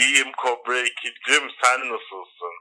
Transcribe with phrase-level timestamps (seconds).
[0.00, 2.54] İyiyim Kobra 2'cim sen nasılsın?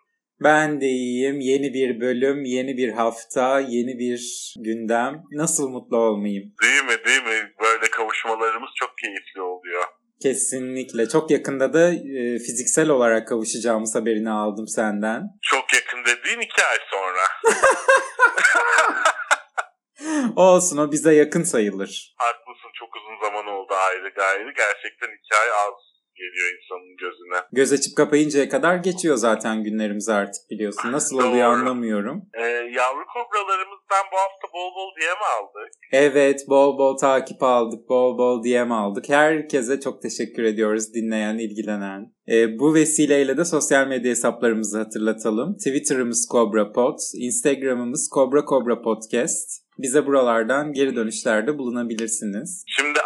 [0.43, 1.39] Ben de iyiyim.
[1.39, 5.23] Yeni bir bölüm, yeni bir hafta, yeni bir gündem.
[5.31, 6.53] Nasıl mutlu olmayayım?
[6.63, 7.53] Değil mi değil mi?
[7.61, 9.83] Böyle kavuşmalarımız çok keyifli oluyor.
[10.21, 11.09] Kesinlikle.
[11.09, 15.21] Çok yakında da e, fiziksel olarak kavuşacağımız haberini aldım senden.
[15.41, 17.23] Çok yakın dediğin iki ay sonra.
[20.35, 22.13] Olsun o bize yakın sayılır.
[22.17, 24.53] Haklısın çok uzun zaman oldu ayrı gayrı.
[24.57, 25.92] Gerçekten iki ay az
[26.23, 27.39] geliyor insanın gözüne.
[27.51, 30.91] Göz açıp kapayıncaya kadar geçiyor zaten günlerimiz artık biliyorsun.
[30.91, 31.59] Nasıl oluyor Doğru.
[31.59, 32.21] anlamıyorum.
[32.33, 32.41] Ee,
[32.79, 35.71] yavru kobralarımızdan bu hafta bol bol mi aldık?
[35.91, 39.09] Evet bol bol takip aldık, bol bol DM aldık.
[39.09, 42.13] Herkese çok teşekkür ediyoruz dinleyen, ilgilenen.
[42.31, 45.57] Ee, bu vesileyle de sosyal medya hesaplarımızı hatırlatalım.
[45.57, 49.63] Twitter'ımız Cobra Pod, Instagram'ımız Cobra Cobra Podcast.
[49.77, 52.63] Bize buralardan geri dönüşlerde bulunabilirsiniz.
[52.67, 52.99] Şimdi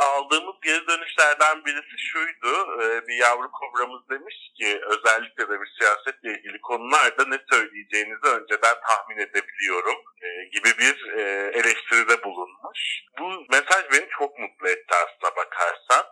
[1.17, 2.81] dönüşlerden birisi şuydu.
[2.81, 8.75] Ee, bir yavru kobramız demiş ki özellikle de bir siyasetle ilgili konularda ne söyleyeceğinizi önceden
[8.87, 11.21] tahmin edebiliyorum e, gibi bir e,
[11.59, 12.79] eleştiride bulunmuş.
[13.19, 16.05] Bu mesaj beni çok mutlu etti aslına bakarsan.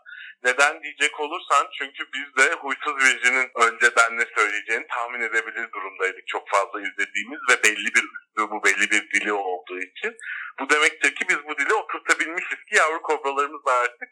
[0.44, 6.28] Neden diyecek olursan çünkü biz de huysuz virjinin önceden ne söyleyeceğini tahmin edebilir durumdaydık.
[6.28, 10.18] Çok fazla izlediğimiz ve belli bir üslubu, belli bir dili olduğu için.
[10.60, 14.10] Bu demektir ki biz bu dili oturtabilmişiz ki yavru kobralarımız artık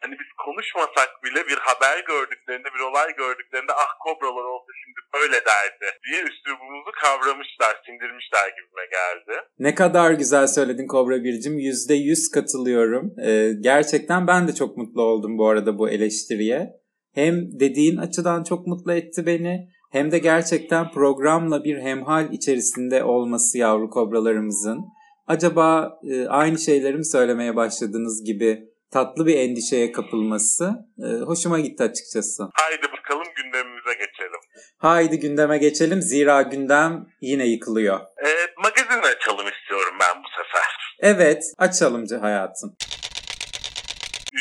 [0.00, 5.38] hani biz konuşmasak bile bir haber gördüklerinde, bir olay gördüklerinde ah kobralar olsa şimdi böyle
[5.50, 9.34] derdi diye üslubumuzu kavramışlar, sindirmişler gibime geldi.
[9.58, 11.58] Ne kadar güzel söyledin Kobra Bircim.
[11.58, 13.20] Yüzde yüz katılıyorum.
[13.26, 16.80] Ee, gerçekten ben de çok mutlu oldum bu arada bu eleştiriye.
[17.14, 19.68] Hem dediğin açıdan çok mutlu etti beni.
[19.92, 24.84] Hem de gerçekten programla bir hemhal içerisinde olması yavru kobralarımızın.
[25.26, 31.82] Acaba e, aynı şeyleri mi söylemeye başladığınız gibi tatlı bir endişeye kapılması e, hoşuma gitti
[31.82, 32.42] açıkçası.
[32.54, 34.40] Haydi bakalım gündemimize geçelim.
[34.78, 36.02] Haydi gündeme geçelim.
[36.02, 38.00] Zira gündem yine yıkılıyor.
[38.00, 40.96] Ee, magazin açalım istiyorum ben bu sefer.
[41.00, 42.76] Evet, açalım hayatım.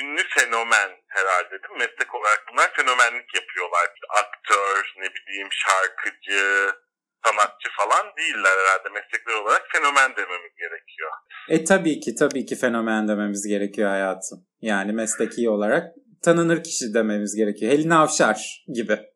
[0.02, 1.78] ünlü fenomen herhalde değil mi?
[1.78, 3.88] Meslek olarak bunlar fenomenlik yapıyorlar.
[4.22, 6.72] Aktör, ne bileyim şarkıcı,
[7.26, 8.90] sanatçı falan değiller herhalde.
[8.90, 11.12] Meslekler olarak fenomen dememiz gerekiyor.
[11.50, 14.46] E tabii ki tabii ki fenomen dememiz gerekiyor hayatım.
[14.62, 15.84] Yani mesleki olarak
[16.24, 17.72] tanınır kişi dememiz gerekiyor.
[17.72, 19.00] Helin Avşar gibi.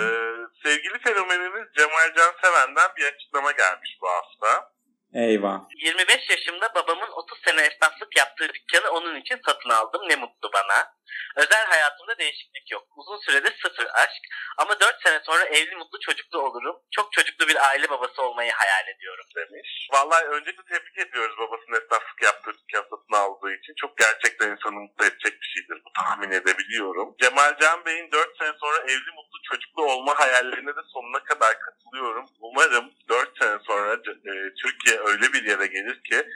[0.00, 0.32] Ee,
[0.62, 4.71] sevgili fenomenimiz Cemal Canseven'den bir açıklama gelmiş bu hafta.
[5.14, 5.60] Eyvah.
[5.82, 10.08] 25 yaşımda babamın 30 sene esnaflık yaptığı dükkanı onun için satın aldım.
[10.08, 10.92] Ne mutlu bana.
[11.36, 12.88] Özel hayatımda değişiklik yok.
[12.96, 14.22] Uzun süredir sıfır aşk.
[14.58, 16.76] Ama 4 sene sonra evli mutlu çocuklu olurum.
[16.90, 19.26] Çok çocuklu bir aile babası olmayı hayal ediyorum.
[19.36, 19.88] demiş.
[19.92, 23.74] Vallahi öncelikle tebrik ediyoruz babasının esnaflık yaptığı dükkan satın aldığı için.
[23.76, 27.14] Çok gerçekten insanı mutlu edecek bir şeydir bu tahmin edebiliyorum.
[27.22, 32.26] Cemal Can Bey'in 4 sene sonra evli mutlu çocuklu olma hayallerine de sonuna kadar katılıyorum.
[32.40, 36.26] Umarım 4 sene sonra e, Türkiye öyle bir yere gelir ki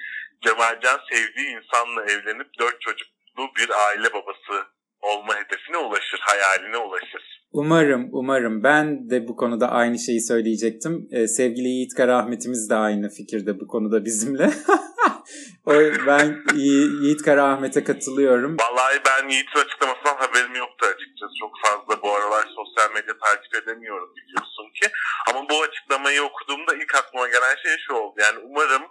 [0.66, 4.66] Cemal Can sevdiği insanla evlenip 4 çocuklu bir aile babası
[5.00, 7.47] olma hedefine ulaşır, hayaline ulaşır.
[7.53, 8.62] Umarım, umarım.
[8.62, 11.09] Ben de bu konuda aynı şeyi söyleyecektim.
[11.12, 14.50] Ee, sevgili Yiğit Karaahmet'imiz de aynı fikirde bu konuda bizimle.
[15.66, 15.72] o,
[16.06, 18.56] ben Yi- Yiğit Karaahmet'e katılıyorum.
[18.60, 21.32] Vallahi ben Yiğit'in açıklamasından haberim yoktu açıkçası.
[21.41, 24.88] Çok fazla bu aralar sosyal medya takip edemiyorum biliyorsun ki.
[25.31, 28.15] Ama bu açıklamayı okuduğumda ilk aklıma gelen şey şu oldu.
[28.21, 28.82] Yani umarım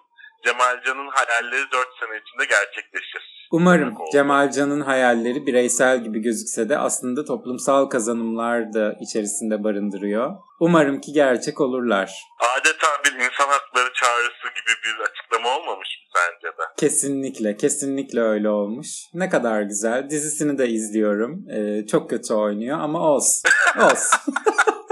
[0.45, 3.47] Cemalcan'ın hayalleri 4 sene içinde gerçekleşir.
[3.51, 3.94] Umarım.
[4.11, 10.31] Cemalcan'ın hayalleri bireysel gibi gözükse de aslında toplumsal kazanımlar da içerisinde barındırıyor.
[10.59, 12.14] Umarım ki gerçek olurlar.
[12.58, 16.64] Adeta bir insan hakları çağrısı gibi bir açıklama olmamış mı sence de?
[16.78, 18.87] Kesinlikle, kesinlikle öyle olmuş.
[19.14, 20.09] Ne kadar güzel.
[20.09, 21.49] Dizisini de izliyorum.
[21.49, 23.49] Ee, çok kötü oynuyor ama olsun.
[23.81, 24.34] Olsun.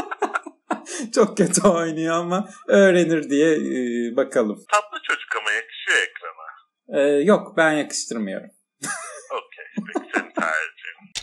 [1.15, 4.65] çok kötü oynuyor ama öğrenir diye e, bakalım.
[4.71, 6.44] Tatlı çocuk ama yakışıyor ekrana.
[6.88, 8.50] Ee, yok ben yakıştırmıyorum.
[9.31, 9.65] Okey.
[9.94, 11.13] Peki senin tercihin.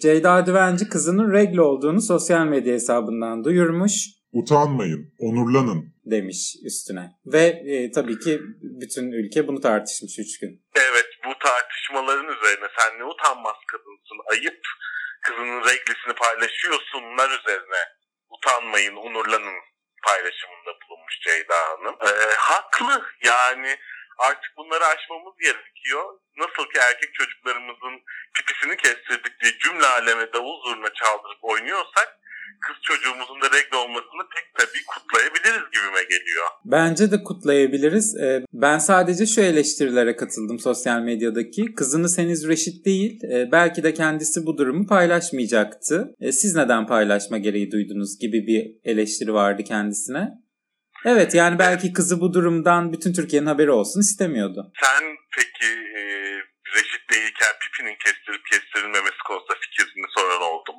[0.00, 3.92] Ceyda Düvenci kızının regle olduğunu sosyal medya hesabından duyurmuş.
[4.32, 5.94] Utanmayın, onurlanın.
[6.04, 7.10] demiş üstüne.
[7.26, 8.40] Ve e, tabii ki
[8.80, 10.62] bütün ülke bunu tartışmış üç gün.
[10.74, 14.60] Evet bu tartışmaların üzerine sen ne utanmaz kadınsın ayıp
[15.26, 17.80] kızının reglisini paylaşıyorsunlar üzerine
[18.30, 19.60] utanmayın onurlanın
[20.02, 21.96] paylaşımında bulunmuş Ceyda Hanım.
[22.00, 23.78] Ee, haklı yani
[24.18, 26.18] artık bunları aşmamız gerekiyor.
[26.36, 28.02] Nasıl ki erkek çocuklarımızın
[28.34, 32.18] pipisini kestirdik diye cümle aleme davul zurna çaldırıp oynuyorsak
[32.66, 36.46] kız çocuğumuzun da regle olmasını pek tabii kutlayabiliriz gibime geliyor.
[36.64, 38.16] Bence de kutlayabiliriz.
[38.16, 41.74] Ee, Ben sadece şu eleştirilere katıldım sosyal medyadaki.
[41.74, 43.20] Kızınız henüz reşit değil.
[43.24, 46.14] Ee, Belki de kendisi bu durumu paylaşmayacaktı.
[46.20, 50.28] Ee, Siz neden paylaşma gereği duydunuz gibi bir eleştiri vardı kendisine.
[51.04, 54.72] Evet yani belki kızı bu durumdan bütün Türkiye'nin haberi olsun istemiyordu.
[54.82, 55.02] Sen
[55.36, 56.02] peki e,
[56.76, 60.70] reşit değilken pipinin kestirip kestirilmemesi konusunda fikrini soran oldu?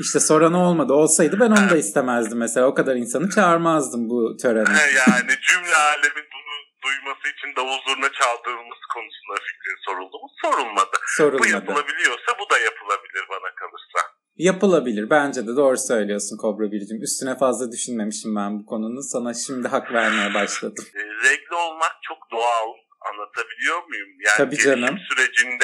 [0.00, 0.92] İşte soran olmadı.
[0.92, 2.66] Olsaydı ben onu da istemezdim mesela.
[2.66, 4.68] O kadar insanı çağırmazdım bu törene.
[5.06, 6.54] yani cümle alemin bunu
[6.84, 10.28] duyması için davul zurna çaldırılması konusunda fikrin soruldu mu?
[10.42, 10.96] Sorulmadı.
[11.04, 11.48] Bu Sorulmadı.
[11.48, 14.00] yapılabiliyorsa bu da yapılabilir bana kalırsa.
[14.36, 15.10] Yapılabilir.
[15.10, 17.02] Bence de doğru söylüyorsun Kobra Biricim.
[17.02, 19.12] Üstüne fazla düşünmemişim ben bu konunun.
[19.12, 20.84] Sana şimdi hak vermeye başladım.
[20.94, 22.68] E, regle olmak çok doğal.
[23.12, 24.08] Anlatabiliyor muyum?
[24.26, 24.98] Yani Tabii canım.
[25.08, 25.59] sürecinde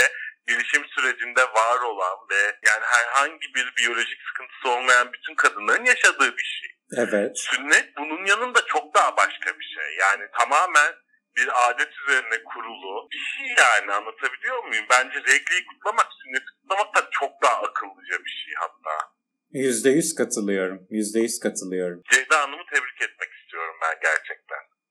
[1.07, 6.71] sürecinde var olan ve yani herhangi bir biyolojik sıkıntısı olmayan bütün kadınların yaşadığı bir şey.
[6.97, 7.39] Evet.
[7.39, 9.97] Sünnet bunun yanında çok daha başka bir şey.
[10.01, 10.95] Yani tamamen
[11.37, 14.85] bir adet üzerine kurulu bir şey yani anlatabiliyor muyum?
[14.91, 19.17] Bence regleyi kutlamak, sünneti kutlamaktan çok daha akıllıca bir şey hatta.
[19.51, 20.87] Yüzde yüz katılıyorum.
[20.91, 22.03] Yüzde yüz katılıyorum.
[22.13, 24.46] Ceyda Hanım'ı tebrik etmek istiyorum ben gerçekten.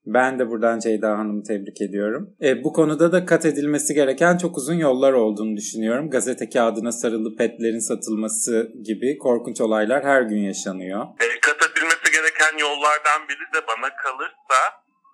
[0.05, 2.35] Ben de buradan Ceyda Hanım'ı tebrik ediyorum.
[2.41, 6.09] E, bu konuda da kat edilmesi gereken çok uzun yollar olduğunu düşünüyorum.
[6.09, 11.05] Gazete kağıdına sarılı petlerin satılması gibi korkunç olaylar her gün yaşanıyor.
[11.19, 14.59] E, kat edilmesi gereken yollardan biri de bana kalırsa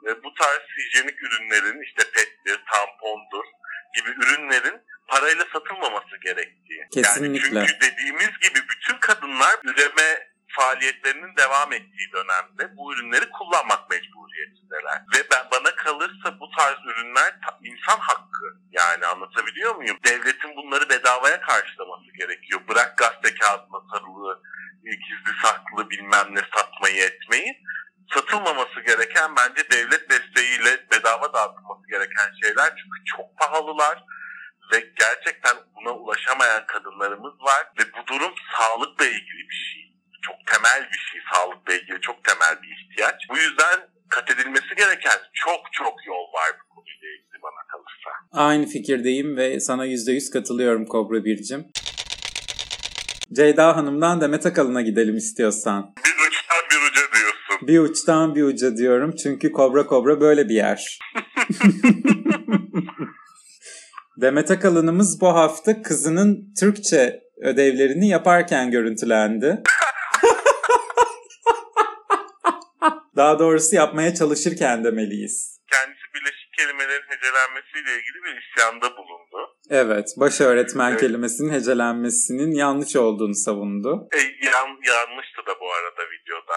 [0.08, 3.46] e, bu tarz hijyenik ürünlerin işte pettir, tampondur
[3.96, 4.78] gibi ürünlerin
[5.08, 6.82] parayla satılmaması gerektiği.
[6.94, 7.60] Kesinlikle.
[7.60, 13.92] Yani çünkü dediğimiz gibi bütün kadınlar üreme faaliyetlerinin devam ettiği dönemde bu ürünleri kullanmak
[14.92, 15.02] mecburiyetindeler.
[15.14, 17.34] Ve ben bana kalırsa bu tarz ürünler
[17.64, 18.58] insan hakkı.
[18.72, 19.98] Yani anlatabiliyor muyum?
[20.06, 22.62] Devletin bunları bedavaya karşılaması gerekiyor.
[22.68, 24.42] Bırak gazete kağıdına sarılı,
[24.86, 27.64] e, gizli saklı bilmem ne satmayı etmeyi.
[28.14, 32.70] Satılmaması gereken bence devlet desteğiyle bedava dağıtılması gereken şeyler.
[32.70, 34.04] Çünkü çok pahalılar
[34.74, 39.92] ve gerçekten buna ulaşamayan kadınlarımız var ve bu durum sağlıkla ilgili bir şey.
[40.22, 43.30] Çok temel bir şey, sağlıkla ilgili çok temel bir ihtiyaç.
[43.30, 48.10] Bu yüzden kat edilmesi gereken çok çok yol var bu konuyla ilgili bana kalırsa.
[48.32, 51.66] Aynı fikirdeyim ve sana yüzde yüz katılıyorum Kobra Bircim.
[53.34, 55.94] Ceyda Hanım'dan Demet Akalın'a gidelim istiyorsan.
[56.06, 57.68] Bir uçtan bir uca diyorsun.
[57.68, 61.00] Bir uçtan bir uca diyorum çünkü Kobra Kobra böyle bir yer.
[64.22, 69.64] Demet Akalın'ımız bu hafta kızının Türkçe ödevlerini yaparken görüntülendi.
[73.16, 75.62] Daha doğrusu yapmaya çalışırken demeliyiz.
[75.72, 79.58] Kendisi birleşik kelimelerin hecelenmesiyle ilgili bir isyanda bulundu.
[79.70, 81.00] Evet, baş öğretmen Evet.
[81.00, 84.08] kelimesinin hecelenmesinin yanlış olduğunu savundu.
[84.14, 86.54] E, yan, yanlıştı da bu arada videoda.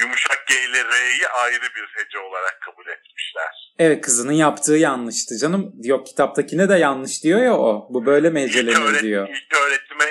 [0.00, 3.74] Yumuşak G ile R'yi ayrı bir hece olarak kabul etmişler.
[3.78, 5.72] Evet kızının yaptığı yanlıştı canım.
[5.84, 7.88] Yok kitaptakine de yanlış diyor ya o.
[7.94, 9.28] Bu böyle mi öğret- diyor.
[9.28, 10.04] ilk öğretime.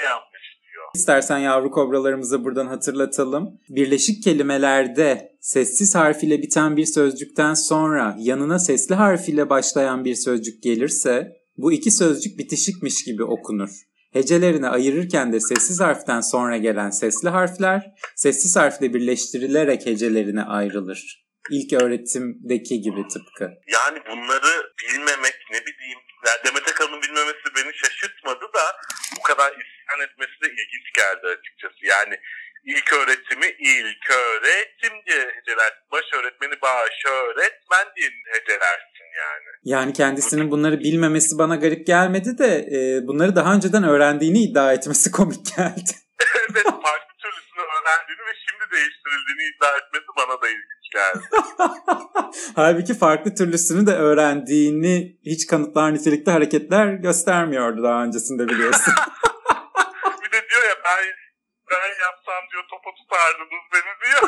[0.96, 3.60] İstersen yavru kobralarımıza buradan hatırlatalım.
[3.70, 10.16] Birleşik kelimelerde sessiz harf ile biten bir sözcükten sonra yanına sesli harf ile başlayan bir
[10.16, 13.70] sözcük gelirse bu iki sözcük bitişikmiş gibi okunur.
[14.14, 21.28] Hecelerini ayırırken de sessiz harften sonra gelen sesli harfler sessiz harfle birleştirilerek hecelerine ayrılır.
[21.52, 23.44] İlk öğretimdeki gibi tıpkı.
[23.44, 26.00] Yani bunları bilmemek ne bileyim.
[26.28, 28.66] Yani Demet Akalın'ın bilmemesi beni şaşırtmadı da
[29.18, 31.86] bu kadar isyan etmesi de ilginç geldi açıkçası.
[31.86, 32.20] Yani
[32.66, 35.86] ilk öğretimi ilk öğretim diye hecelersin.
[35.92, 39.50] Baş öğretmeni baş öğretmen diye hecelersin yani.
[39.64, 45.12] Yani kendisinin bunları bilmemesi bana garip gelmedi de e, bunları daha önceden öğrendiğini iddia etmesi
[45.18, 45.94] komik geldi.
[46.50, 51.24] evet farklı türlüsünü öğrendiğini ve şimdi değiştirildiğini iddia etmesi bana da ilginç geldi.
[52.56, 58.94] Halbuki farklı türlüsünü de öğrendiğini hiç kanıtlar nitelikte hareketler göstermiyordu daha öncesinde biliyorsun.
[60.24, 61.06] bir de diyor ya ben
[61.72, 64.24] ben yapsam diyor topa tutardınız beni diyor.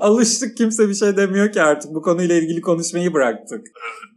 [0.00, 3.66] Alıştık kimse bir şey demiyor ki artık bu konuyla ilgili konuşmayı bıraktık.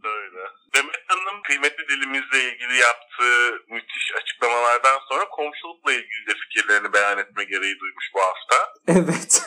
[0.04, 0.42] Öyle.
[0.74, 7.44] Demet Hanım kıymetli dilimizle ilgili yaptığı müthiş açıklamalardan sonra komşulukla ilgili de fikirlerini beyan etme
[7.44, 8.56] gereği duymuş bu hafta.
[8.88, 9.42] Evet.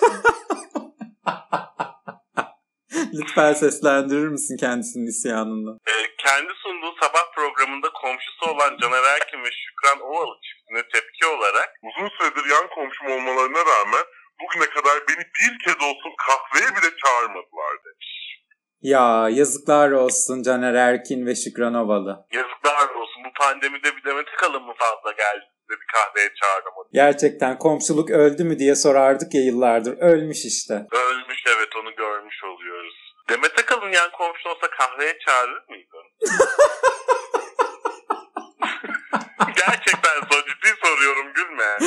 [3.14, 5.78] Lütfen seslendirir misin kendisinin isyanını?
[5.88, 11.26] Ee, kendi sunduğu sabah programında komşu komşusu olan Caner Erkin ve Şükran Ovalı çiftine tepki
[11.26, 14.06] olarak Uzun süredir yan komşum olmalarına rağmen
[14.42, 18.40] bugüne kadar beni bir kez olsun kahveye bile çağırmadılar demiş.
[18.82, 22.26] Ya yazıklar olsun Caner Erkin ve Şükran Ovalı.
[22.34, 26.90] yazıklar olsun bu pandemide bir Demet Akalın mı fazla geldi size bir kahveye çağıramadı.
[26.94, 29.98] Gerçekten komşuluk öldü mü diye sorardık ya yıllardır.
[29.98, 30.74] Ölmüş işte.
[30.92, 33.16] Ölmüş evet onu görmüş oluyoruz.
[33.30, 36.04] Demet Akalın yan komşu olsa kahveye çağırır mıydın?
[39.56, 41.78] Gerçekten so ciddi soruyorum gülme.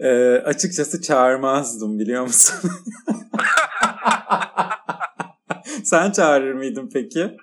[0.00, 2.70] Ee, açıkçası çağırmazdım biliyor musun?
[5.84, 7.36] Sen çağırır mıydın peki?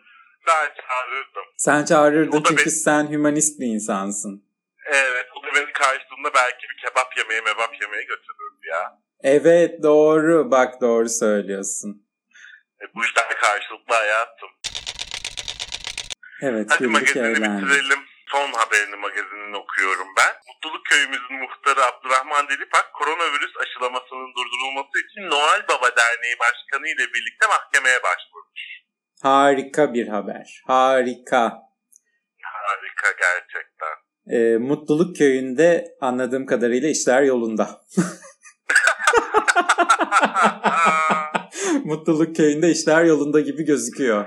[1.66, 4.46] Sen çağırırdın çünkü beni- sen hümanist bir insansın.
[4.86, 9.00] Evet o da beni karşısında belki bir kebap yemeye mebap yemeye götürürdü ya.
[9.24, 10.52] Evet doğru.
[10.52, 12.08] Bak doğru söylüyorsun.
[12.82, 14.50] E, bu işler karşılıklı hayatım.
[16.42, 17.68] Evet Hadi magazini eğlendik.
[17.68, 18.00] bitirelim.
[18.32, 20.34] Son haberini magazinini okuyorum ben.
[20.48, 27.48] Mutluluk Köyümüzün muhtarı Abdurrahman Dilipak koronavirüs aşılamasının durdurulması için Noel Baba Derneği Başkanı ile birlikte
[27.48, 28.81] mahkemeye başvurmuş.
[29.22, 30.62] Harika bir haber.
[30.68, 31.60] Harika.
[32.44, 33.96] Harika gerçekten.
[34.28, 37.82] Ee, Mutluluk Köyü'nde anladığım kadarıyla işler yolunda.
[41.86, 44.26] Mutluluk Köyü'nde işler yolunda gibi gözüküyor.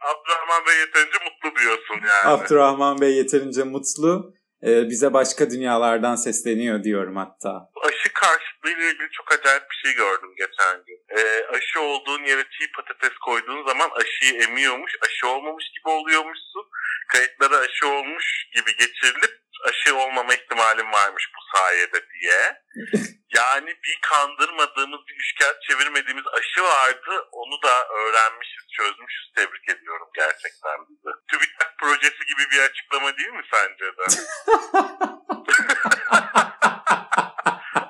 [0.00, 2.34] Abdurrahman Bey yeterince mutlu diyorsun yani.
[2.34, 4.34] Abdurrahman Bey yeterince mutlu.
[4.62, 7.70] Ee, bize başka dünyalardan sesleniyor diyorum hatta.
[7.82, 10.98] Aşı karşıtlığı ile ilgili çok acayip bir şey gördüm geçen gün.
[11.16, 16.66] Ee, aşı olduğun yere çiğ patates koyduğun zaman aşıyı emiyormuş, aşı olmamış gibi oluyormuşsun.
[17.08, 22.62] Kayıtlara aşı olmuş gibi geçirilip aşı olmama ihtimalim varmış bu sayede diye.
[23.34, 27.28] Yani bir kandırmadığımız, bir üçkağıt çevirmediğimiz aşı vardı.
[27.32, 29.32] Onu da öğrenmişiz, çözmüşüz.
[29.36, 31.10] Tebrik ediyorum gerçekten bizi.
[31.28, 34.04] TÜBİTAK projesi gibi bir açıklama değil mi sence de?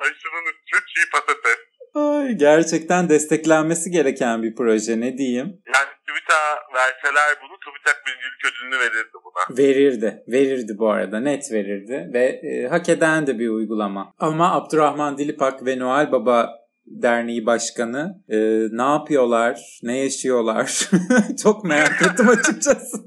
[0.00, 1.59] Aşının üstüne çiğ patates.
[1.95, 5.47] Ay, gerçekten desteklenmesi gereken bir proje ne diyeyim.
[5.75, 9.59] Yani TÜBİTAK'a verseler bunu TÜBİTAK birincilik ödülünü verirdi buna.
[9.59, 10.23] Verirdi.
[10.29, 11.21] Verirdi bu arada.
[11.21, 12.11] Net verirdi.
[12.13, 14.15] Ve e, hak eden de bir uygulama.
[14.19, 16.51] Ama Abdurrahman Dilipak ve Noel Baba
[16.87, 18.37] Derneği Başkanı e,
[18.77, 19.79] ne yapıyorlar?
[19.83, 20.89] Ne yaşıyorlar?
[21.43, 22.97] Çok merak ettim açıkçası.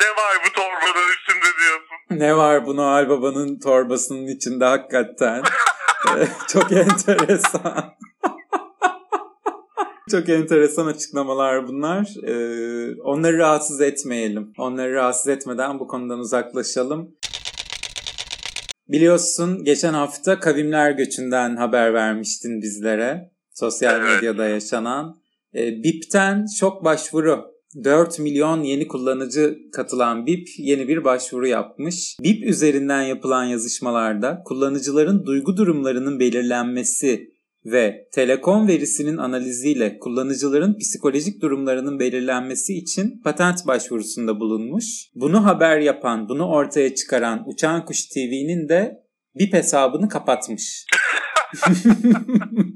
[0.00, 2.24] Ne var bu torbanın üstünde diyorsun.
[2.24, 5.42] ne var bu Noel Baba'nın torbasının içinde hakikaten?
[6.48, 7.84] Çok enteresan.
[10.10, 12.24] Çok enteresan açıklamalar bunlar.
[12.26, 14.52] Ee, onları rahatsız etmeyelim.
[14.58, 17.14] Onları rahatsız etmeden bu konudan uzaklaşalım.
[18.88, 23.30] Biliyorsun geçen hafta kavimler göçünden haber vermiştin bizlere.
[23.54, 25.20] Sosyal medyada yaşanan.
[25.54, 27.59] Ee, BIP'ten çok başvuru.
[27.84, 32.16] 4 milyon yeni kullanıcı katılan BIP yeni bir başvuru yapmış.
[32.22, 37.30] BIP üzerinden yapılan yazışmalarda kullanıcıların duygu durumlarının belirlenmesi
[37.64, 44.84] ve telekom verisinin analiziyle kullanıcıların psikolojik durumlarının belirlenmesi için patent başvurusunda bulunmuş.
[45.14, 49.04] Bunu haber yapan, bunu ortaya çıkaran Uçan Kuş TV'nin de
[49.38, 50.86] BIP hesabını kapatmış.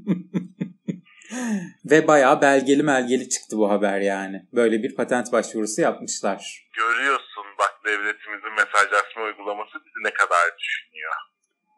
[1.91, 4.41] Ve bayağı belgeli melgeli çıktı bu haber yani.
[4.53, 6.67] Böyle bir patent başvurusu yapmışlar.
[6.77, 11.11] Görüyorsun bak devletimizin mesajlaşma uygulaması bizi ne kadar düşünüyor.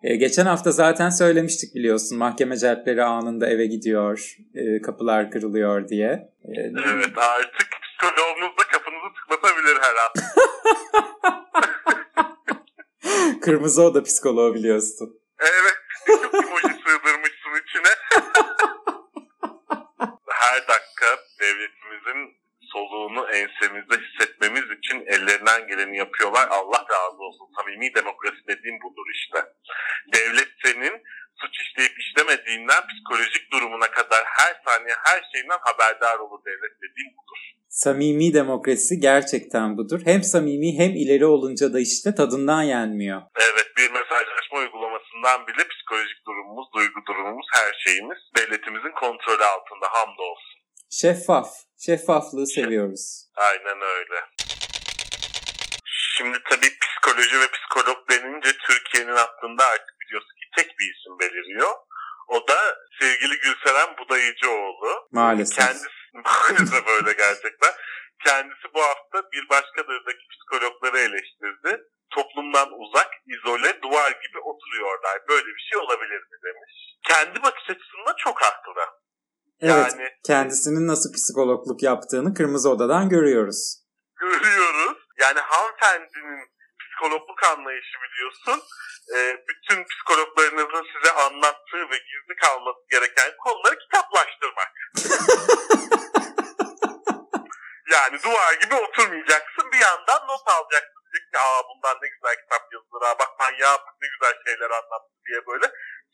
[0.03, 2.17] E, geçen hafta zaten söylemiştik biliyorsun.
[2.17, 4.35] Mahkeme celpleri anında eve gidiyor.
[4.55, 6.09] e, kapılar kırılıyor diye.
[6.43, 6.59] E,
[6.95, 10.11] Evet artık psikoloğumuz da kapınızı tıklatabilir her an.
[13.41, 15.19] Kırmızı oda psikoloğu biliyorsun.
[15.39, 15.77] Evet.
[16.07, 17.93] Çok emoji sığdırmışsın içine.
[20.57, 21.09] Her dakika
[21.39, 22.37] devletimizin
[22.73, 26.47] soluğunu ensemizde hissetmemiz için ellerinden geleni yapıyorlar.
[26.47, 27.47] Allah razı olsun.
[27.57, 29.39] Samimi demokrasi dediğim budur işte.
[30.13, 31.03] Devlet senin
[31.41, 37.39] suç işleyip işlemediğinden psikolojik durumuna kadar her saniye her şeyinden haberdar olur devlet dediğim budur.
[37.69, 40.01] Samimi demokrasi gerçekten budur.
[40.05, 43.21] Hem samimi hem ileri olunca da işte tadından yenmiyor.
[43.35, 46.25] Evet bir mesajlaşma uygulamasından bile psikolojik
[46.77, 50.57] duygu durumumuz, her şeyimiz devletimizin kontrolü altında hamdolsun.
[50.91, 51.49] Şeffaf.
[51.85, 53.03] Şeffaflığı seviyoruz.
[53.35, 54.19] Aynen öyle.
[56.17, 61.73] Şimdi tabii psikoloji ve psikolog denince Türkiye'nin aklında artık biliyorsun ki tek bir isim beliriyor.
[62.27, 62.57] O da
[62.99, 65.07] sevgili Gülseren Budayıcıoğlu.
[65.11, 65.57] Maalesef.
[65.57, 67.73] Kendisi maalesef öyle gerçekten.
[68.25, 71.83] Kendisi bu hafta bir başka dırdaki psikologları eleştirdi.
[72.15, 75.17] Toplumdan uzak, izole, duvar gibi oturuyorlar.
[75.29, 76.73] Böyle bir şey olabilir mi demiş.
[77.07, 78.71] Kendi bakış açısında çok haklı.
[79.61, 79.95] Evet.
[79.99, 83.77] Yani Kendisinin nasıl psikologluk yaptığını Kırmızı Oda'dan görüyoruz.
[84.19, 84.97] görüyoruz.
[85.19, 86.39] Yani hanımefendinin
[86.81, 88.63] psikologluk anlayışı biliyorsun.
[89.15, 89.17] e,
[89.49, 94.71] bütün psikologlarınızın size anlattığı ve gizli kalması gereken konuları kitaplaştırmak.
[97.91, 100.96] yani duvar gibi oturmayacaksın bir yandan not alacaksın.
[101.37, 105.13] Ki, Aa bundan ne güzel kitap yazılır ha bak manyağı bak ne güzel şeyler anlattı
[105.27, 105.67] diye böyle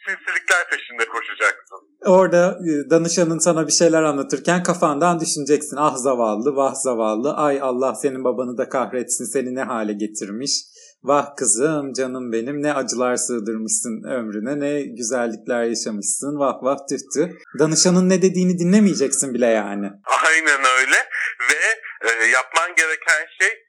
[0.06, 1.80] sinsilikler peşinde koşacaksın.
[2.06, 5.78] Orada e, danışanın sana bir şeyler anlatırken kafandan düşüneceksin.
[5.78, 7.36] Ah zavallı, vah zavallı.
[7.36, 9.26] Ay Allah senin babanı da kahretsin.
[9.26, 10.52] Seni ne hale getirmiş.
[11.04, 16.40] Vah kızım, canım benim ne acılar sığdırmışsın ömrüne, ne güzellikler yaşamışsın.
[16.40, 17.28] Vah vah tüh tüh.
[17.60, 19.88] Danışanın ne dediğini dinlemeyeceksin bile yani.
[20.26, 21.00] Aynen öyle
[21.50, 21.62] ve
[22.08, 23.63] e, yapman gereken şey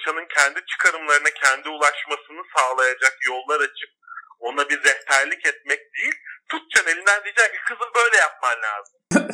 [0.00, 3.90] danışanın kendi çıkarımlarına kendi ulaşmasını sağlayacak yollar açıp
[4.38, 6.14] ona bir rehberlik etmek değil
[6.48, 9.00] tutacaksın elinden diyeceksin ki kızım böyle yapman lazım.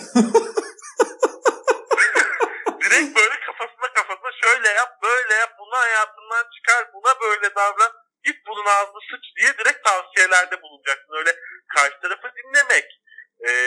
[2.81, 7.93] Direkt böyle kafasına kafasına şöyle yap böyle yap bunu hayatından çıkar buna böyle davran
[8.25, 11.15] git bunun ağzını sıç diye direkt tavsiyelerde bulunacaksın.
[11.19, 11.37] Öyle
[11.75, 13.01] karşı tarafı dinlemek,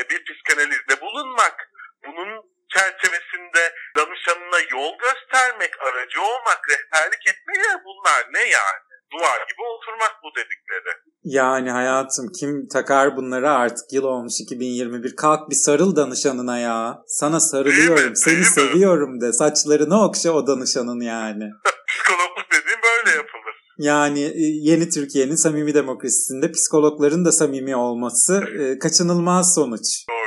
[0.09, 1.69] bir psikanalizde bulunmak,
[2.05, 3.63] bunun çerçevesinde
[3.97, 8.83] danışanına yol göstermek, aracı olmak, rehberlik etmek ya bunlar ne yani?
[9.13, 10.91] Duvar gibi oturmak bu dedikleri.
[11.23, 16.97] Yani hayatım kim takar bunları artık yıl olmuş 2021 kalk bir sarıl danışanına ya.
[17.07, 18.17] Sana sarılıyorum Değil mi?
[18.17, 18.51] seni Değil mi?
[18.51, 21.43] seviyorum de saçlarını okşa o danışanın yani.
[21.87, 23.55] Psikologluk dediğim böyle yapılır.
[23.77, 29.85] Yani e, yeni Türkiye'nin samimi demokrasisinde psikologların da samimi olması e, kaçınılmaz sonuç.
[30.09, 30.18] Doğru.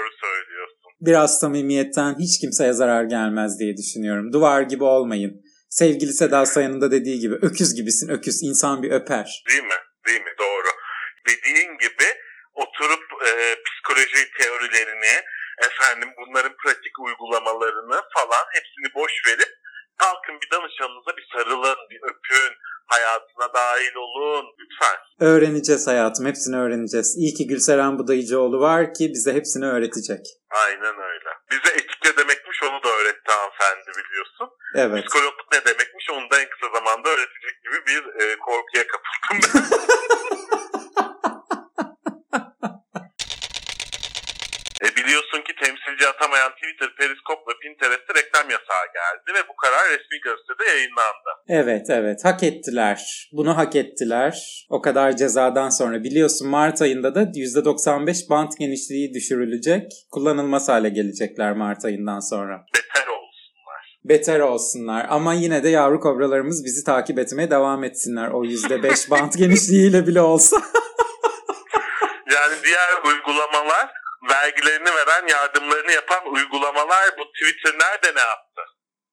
[1.06, 4.32] Biraz samimiyetten hiç kimseye zarar gelmez diye düşünüyorum.
[4.32, 5.32] Duvar gibi olmayın.
[5.68, 9.44] Sevgili Seda Sayan'ın da dediği gibi öküz gibisin öküz insan bir öper.
[9.48, 9.80] Değil mi?
[10.06, 10.34] Değil mi?
[10.38, 10.70] Doğru.
[11.28, 12.08] Dediğin gibi
[12.54, 13.30] oturup e,
[13.64, 15.14] psikoloji teorilerini,
[15.68, 19.52] efendim bunların pratik uygulamalarını falan hepsini boş verip
[19.98, 22.52] kalkın bir danışanınıza bir sarılın, bir öpün,
[22.94, 24.96] hayatına dahil olun lütfen.
[25.20, 27.16] Öğreneceğiz hayatım hepsini öğreneceğiz.
[27.18, 30.24] İyi ki Gülseren Budayıcıoğlu var ki bize hepsini öğretecek.
[30.64, 31.30] Aynen öyle.
[31.50, 34.48] Bize etik ne demekmiş onu da öğretti hanımefendi biliyorsun.
[34.74, 35.04] Evet.
[35.04, 39.62] Psikologluk ne demekmiş onu da en kısa zamanda öğretecek gibi bir e, korkuya kapıldım ben.
[44.82, 49.88] E biliyorsun ki temsilci atamayan Twitter, Periscope ve Pinterest'te reklam yasağı geldi ve bu karar
[49.88, 51.31] resmi gazetede yayınlandı.
[51.48, 53.28] Evet evet hak ettiler.
[53.32, 54.64] Bunu hak ettiler.
[54.70, 59.92] O kadar cezadan sonra biliyorsun Mart ayında da %95 bant genişliği düşürülecek.
[60.10, 62.64] Kullanılmaz hale gelecekler Mart ayından sonra.
[62.74, 63.98] Beter olsunlar.
[64.04, 68.28] Beter olsunlar ama yine de yavru kobralarımız bizi takip etmeye devam etsinler.
[68.28, 70.56] O %5 bant genişliğiyle bile olsa.
[72.32, 73.90] Yani diğer uygulamalar
[74.30, 78.62] vergilerini veren, yardımlarını yapan uygulamalar bu Twitter nerede ne yaptı?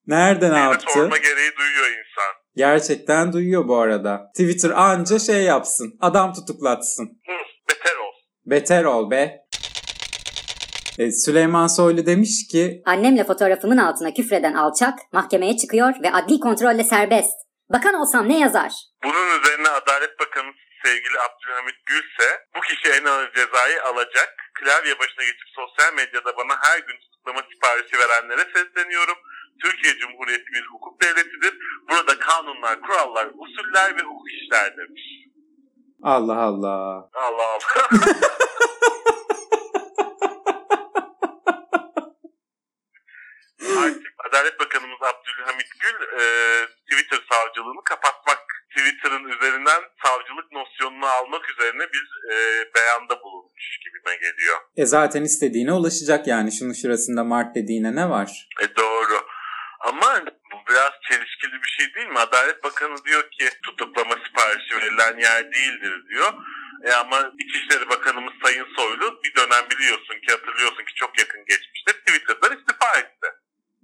[0.10, 0.94] Nerede ne yaptı?
[0.94, 2.34] sorma gereği duyuyor insan.
[2.56, 4.32] Gerçekten duyuyor bu arada.
[4.38, 5.98] Twitter anca şey yapsın.
[6.02, 7.04] Adam tutuklatsın.
[7.06, 7.38] Hı,
[7.70, 8.30] beter olsun.
[8.46, 9.38] Beter ol be.
[11.00, 16.84] E, Süleyman Soylu demiş ki Annemle fotoğrafımın altına küfreden alçak mahkemeye çıkıyor ve adli kontrolle
[16.84, 17.34] serbest.
[17.74, 18.72] Bakan olsam ne yazar?
[19.04, 20.52] Bunun üzerine Adalet Bakanı
[20.86, 24.30] sevgili Abdülhamit Gülse bu kişi en ağır cezayı alacak.
[24.60, 29.18] Klavye başına geçip sosyal medyada bana her gün tutuklama siparişi verenlere sesleniyorum.
[29.64, 31.54] Türkiye Cumhuriyeti bir hukuk devletidir.
[31.90, 35.02] Burada kanunlar, kurallar, usuller ve hukuk işler demiş.
[36.04, 37.10] Allah Allah.
[37.14, 37.90] Allah Allah.
[43.84, 46.24] Artık Adalet Bakanımız Abdülhamit Gül e,
[46.92, 48.40] Twitter savcılığını kapatmak,
[48.78, 52.36] Twitter'ın üzerinden savcılık nosyonunu almak üzerine bir e,
[52.76, 54.58] beyanda bulunmuş gibime geliyor.
[54.78, 58.48] E zaten istediğine ulaşacak yani şunun şurasında Mart dediğine ne var?
[58.62, 59.18] E doğru.
[59.80, 62.09] Ama bu biraz çelişkili bir şey değil mi?
[62.20, 66.34] Adalet Bakanı diyor ki tutuklama siparişi verilen yer değildir diyor.
[66.84, 71.92] E ama İçişleri Bakanımız Sayın Soylu bir dönem biliyorsun ki hatırlıyorsun ki çok yakın geçmişte
[71.92, 73.28] Twitter'dan istifa etti.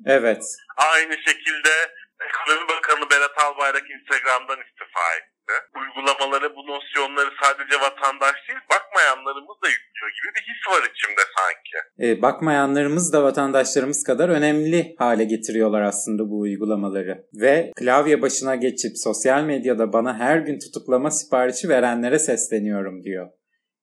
[0.06, 0.44] Evet.
[0.78, 5.54] Aynı şekilde Ekonomi Bakanı Berat Albayrak Instagram'dan istifa etti.
[5.76, 11.78] Uygulamaları bu nosyonları sadece vatandaş değil bakmayanlarımız da yüklüyor gibi bir his var içimde sanki.
[12.00, 17.26] E, bakmayanlarımız da vatandaşlarımız kadar önemli hale getiriyorlar aslında bu uygulamaları.
[17.34, 23.30] Ve klavye başına geçip sosyal medyada bana her gün tutuklama siparişi verenlere sesleniyorum diyor.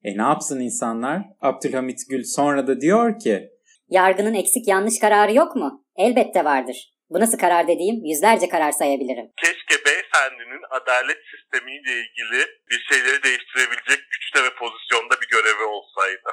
[0.05, 1.23] E ne yapsın insanlar?
[1.41, 3.49] Abdülhamit Gül sonra da diyor ki
[3.89, 5.85] Yargının eksik yanlış kararı yok mu?
[5.97, 6.93] Elbette vardır.
[7.11, 9.27] Bu nasıl karar dediğim yüzlerce karar sayabilirim.
[9.45, 16.31] Keşke beyefendinin adalet sistemiyle ilgili bir şeyleri değiştirebilecek güçte ve pozisyonda bir görevi olsaydı.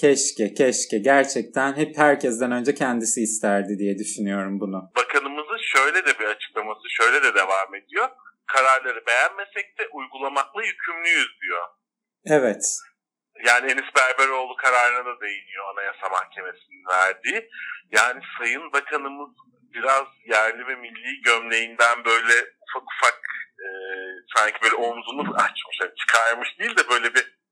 [0.00, 0.98] Keşke, keşke.
[0.98, 4.90] Gerçekten hep herkesten önce kendisi isterdi diye düşünüyorum bunu.
[4.96, 8.08] Bakanımızın şöyle de bir açıklaması şöyle de devam ediyor.
[8.46, 11.64] Kararları beğenmesek de uygulamakla yükümlüyüz diyor.
[12.26, 12.64] Evet.
[13.46, 17.50] Yani Enis Berberoğlu kararına da değiniyor Anayasa Mahkemesi'nin verdiği.
[17.92, 19.30] Yani Sayın Bakanımız
[19.74, 23.20] biraz yerli ve milli gömleğinden böyle ufak ufak
[23.64, 23.68] e,
[24.36, 27.43] sanki böyle omzunu açmış, yani çıkarmış değil de böyle bir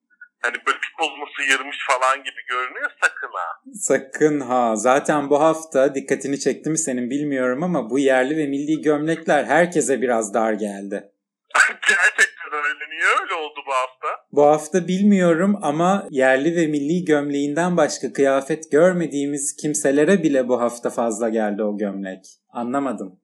[0.42, 3.60] hani böyle bir kolunu sıyırmış falan gibi görünüyor sakın ha.
[3.74, 4.76] Sakın ha.
[4.76, 10.02] Zaten bu hafta dikkatini çekti mi senin bilmiyorum ama bu yerli ve milli gömlekler herkese
[10.02, 11.12] biraz dar geldi.
[11.88, 12.90] Gerçekten öyle.
[12.90, 14.08] Niye öyle oldu bu hafta?
[14.32, 20.90] Bu hafta bilmiyorum ama yerli ve milli gömleğinden başka kıyafet görmediğimiz kimselere bile bu hafta
[20.90, 22.24] fazla geldi o gömlek.
[22.48, 23.21] Anlamadım.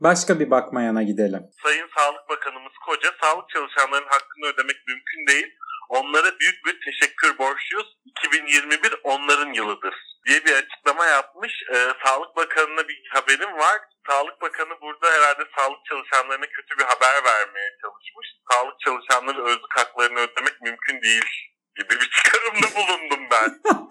[0.00, 1.42] Başka bir bakmayana gidelim.
[1.62, 5.54] Sayın Sağlık Bakanımız Koca sağlık çalışanlarının hakkını ödemek mümkün değil.
[5.88, 7.98] Onlara büyük bir teşekkür borçluyuz.
[8.04, 9.94] 2021 onların yılıdır
[10.26, 11.52] diye bir açıklama yapmış.
[11.74, 13.78] Ee, Sağlık Bakanı'na bir haberim var.
[14.08, 18.28] Sağlık Bakanı burada herhalde sağlık çalışanlarına kötü bir haber vermeye çalışmış.
[18.50, 21.24] Sağlık çalışanları özlük haklarını ödemek mümkün değil
[21.76, 23.50] gibi bir çıkarımda bulundum ben.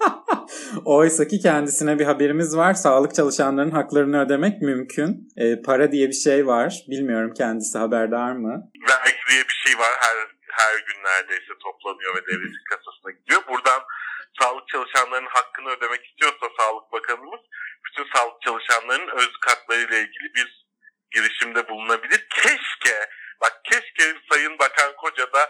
[0.86, 2.74] Oysa ki kendisine bir haberimiz var.
[2.74, 5.30] Sağlık çalışanlarının haklarını ödemek mümkün.
[5.38, 6.84] E, para diye bir şey var.
[6.88, 8.72] Bilmiyorum kendisi haberdar mı?
[8.90, 9.94] vergi diye bir şey var.
[10.00, 10.18] Her
[10.62, 13.42] her gün neredeyse toplanıyor ve devletin kasasına gidiyor.
[13.50, 13.82] Buradan
[14.42, 17.42] sağlık çalışanlarının hakkını ödemek istiyorsa Sağlık Bakanımız
[17.86, 20.66] bütün sağlık çalışanlarının özlük haklarıyla ilgili bir
[21.12, 22.28] girişimde bulunabilir.
[22.30, 22.98] Keşke,
[23.42, 25.50] bak keşke Sayın Bakan Koca da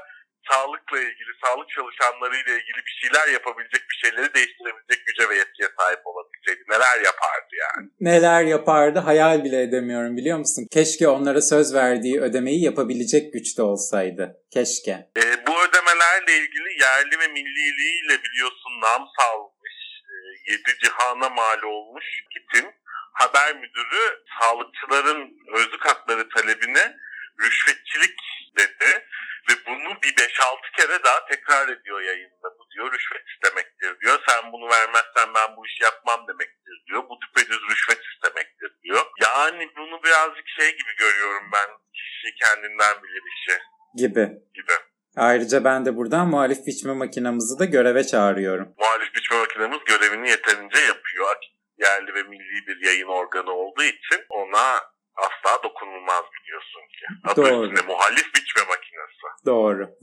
[0.52, 6.00] sağlıkla ilgili, sağlık çalışanlarıyla ilgili bir şeyler yapabilecek, bir şeyleri değiştirebilecek güce ve yetkiye sahip
[6.06, 6.64] olabilseydi.
[6.70, 7.90] Neler yapardı yani.
[8.00, 10.68] Neler yapardı hayal bile edemiyorum biliyor musun?
[10.72, 14.24] Keşke onlara söz verdiği ödemeyi yapabilecek güçte olsaydı.
[14.54, 14.92] Keşke.
[15.18, 19.76] E, bu ödemelerle ilgili yerli ve milliliğiyle biliyorsun nam salmış,
[20.12, 20.16] e,
[20.52, 22.70] yedi cihana mal olmuş GİT'in
[23.14, 26.98] haber müdürü sağlıkçıların özlük hakları talebine
[27.42, 28.20] rüşvetçilik
[28.58, 29.06] dedi
[29.50, 32.48] ve bunu bir 5-6 kere daha tekrar ediyor yayında.
[32.60, 34.20] Bu diyor rüşvet istemektir diyor.
[34.30, 37.04] Sen bunu vermezsen ben bu işi yapmam demektir diyor.
[37.10, 39.06] Bu düpedüz rüşvet istemektir diyor.
[39.22, 41.70] Yani bunu birazcık şey gibi görüyorum ben.
[41.94, 43.60] Kişi kendinden bilir işi
[43.96, 44.26] Gibi.
[44.54, 44.74] gibi.
[45.18, 48.74] Ayrıca ben de buradan muhalif biçme makinamızı da göreve çağırıyorum.
[48.78, 51.36] muhalif biçme makinemiz görevini yeterince yapıyor.
[51.78, 54.82] Yerli ve milli bir yayın organı olduğu için ona
[55.16, 57.06] asla dokunulmaz biliyorsun ki.
[57.24, 57.64] Adı Doğru.
[57.66, 58.33] üstünde muhalif.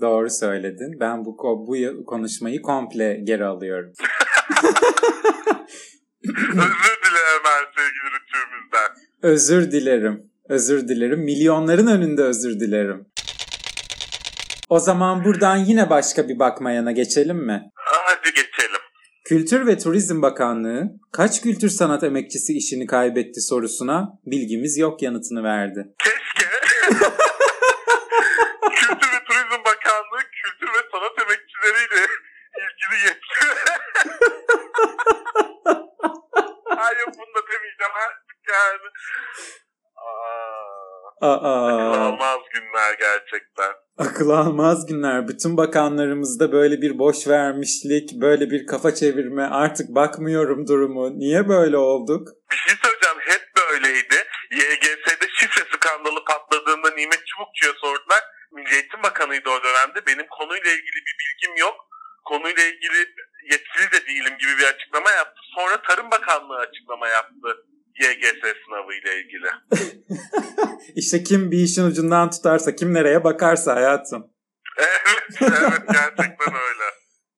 [0.01, 0.31] Doğru.
[0.31, 1.01] Söyledin.
[1.01, 3.93] Ben bu bu konuşmayı komple geri alıyorum.
[6.25, 8.91] Özür dilerim ben sevgili rütüğümüzden.
[9.23, 10.31] Özür dilerim.
[10.49, 11.21] Özür dilerim.
[11.21, 13.07] Milyonların önünde özür dilerim.
[14.69, 17.71] O zaman buradan yine başka bir bakmayana geçelim mi?
[17.75, 18.81] Hadi geçelim.
[19.25, 20.83] Kültür ve Turizm Bakanlığı
[21.13, 25.95] kaç kültür sanat emekçisi işini kaybetti sorusuna bilgimiz yok yanıtını verdi.
[25.99, 26.51] Keşke
[28.75, 32.07] Kültür ve Turizm Bakanlığı kültür ve sanat emekçileriyle
[32.59, 33.47] ilgili yetki.
[37.35, 38.91] Bunu da demeyeceğim artık yani.
[41.21, 43.73] Aa, Aa, olmaz günler gerçekten.
[43.99, 45.29] akıl almaz günler.
[45.29, 49.43] Bütün bakanlarımızda böyle bir boş vermişlik, böyle bir kafa çevirme.
[49.43, 51.19] Artık bakmıyorum durumu.
[51.19, 52.29] Niye böyle olduk?
[52.51, 54.17] Bir şey söyleyeceğim hep böyleydi.
[54.51, 58.23] YGS'de şifre skandalı patladığında Nimet Çubukçu'ya sordular.
[58.53, 60.07] Milli Eğitim Bakanı'ydı o dönemde.
[60.07, 61.75] Benim konuyla ilgili bir bilgim yok.
[62.25, 63.07] Konuyla ilgili
[63.51, 65.41] yetkili de değilim gibi bir açıklama yaptı.
[65.55, 67.67] Sonra Tarım Bakanlığı açıklama yaptı.
[68.01, 69.51] YGS sınavı ile ilgili.
[70.97, 74.27] İşte kim bir işin ucundan tutarsa, kim nereye bakarsa hayatım.
[74.79, 76.85] Evet, evet gerçekten öyle.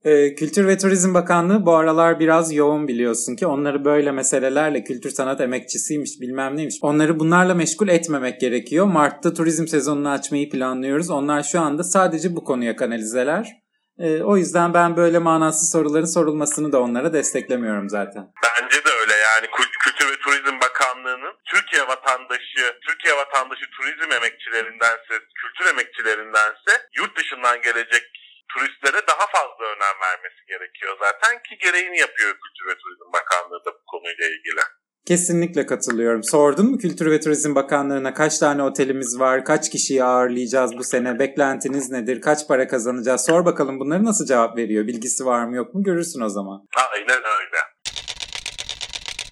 [0.05, 5.11] Ee, Kültür ve Turizm Bakanlığı bu aralar biraz yoğun biliyorsun ki onları böyle meselelerle kültür
[5.11, 6.79] sanat emekçisiymiş bilmem neymiş.
[6.83, 8.87] Onları bunlarla meşgul etmemek gerekiyor.
[8.87, 11.11] Mart'ta turizm sezonunu açmayı planlıyoruz.
[11.11, 13.62] Onlar şu anda sadece bu konuya kanalizeler.
[13.99, 18.25] Ee, o yüzden ben böyle manasız soruların sorulmasını da onlara desteklemiyorum zaten.
[18.45, 25.15] Bence de öyle yani Kül- Kültür ve Turizm Bakanlığı'nın Türkiye vatandaşı, Türkiye vatandaşı turizm emekçilerindense,
[25.41, 28.05] kültür emekçilerindense yurt dışından gelecek
[28.53, 33.71] turistlere daha fazla önem vermesi gerekiyor zaten ki gereğini yapıyor Kültür ve Turizm Bakanlığı da
[33.75, 34.61] bu konuyla ilgili.
[35.07, 36.23] Kesinlikle katılıyorum.
[36.23, 41.19] Sordun mu Kültür ve Turizm Bakanlığı'na kaç tane otelimiz var, kaç kişiyi ağırlayacağız bu sene,
[41.19, 43.25] beklentiniz nedir, kaç para kazanacağız?
[43.25, 46.69] Sor bakalım bunları nasıl cevap veriyor, bilgisi var mı yok mu görürsün o zaman.
[46.93, 47.59] Aynen öyle.